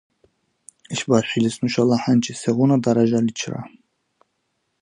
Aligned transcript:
ИшбархӀилис 0.93 1.55
хӀушала 1.59 1.97
хӀянчи 2.03 2.33
сегъуна 2.41 2.77
даражаличира? 2.83 3.61